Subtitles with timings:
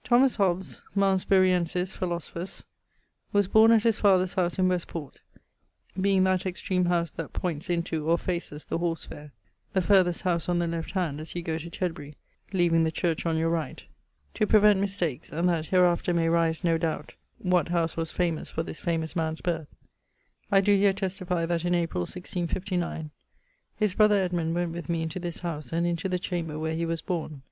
[0.00, 2.66] _> Thomas Hobbes, Malmesburiensis, Philosophus,
[3.32, 5.20] was borne at his father's house in Westport,
[6.00, 9.30] being that extreme howse that pointes into, or faces, the Horse fayre;
[9.74, 12.16] the farthest howse on the left hand as you goe to Tedbury,
[12.52, 13.84] leaving the church on your right.
[14.34, 18.64] To prevent mistakes, and that hereafter may rise no doubt what house was famous for
[18.64, 19.68] this famous man's birth;
[20.50, 23.12] I doe here testifie that in April, 1659,
[23.76, 26.84] his brother Edmond went with me into this house, and into the chamber where he
[26.84, 27.42] was borne.